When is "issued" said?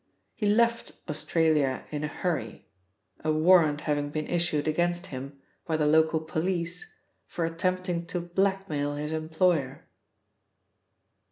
4.25-4.67